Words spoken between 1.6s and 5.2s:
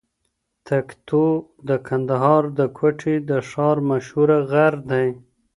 د کندهار د کوټي د ښار مشهوره غر دئ.